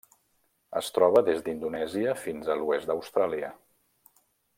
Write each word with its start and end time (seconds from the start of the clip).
Es 0.79 0.87
troba 0.95 1.21
des 1.27 1.43
d'Indonèsia 1.47 2.15
fins 2.23 2.49
a 2.49 2.59
l'oest 2.61 2.91
d'Austràlia. 2.93 3.53